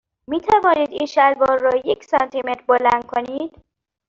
[0.27, 3.61] می توانید این شلوار را یک سانتی متر بلند کنید؟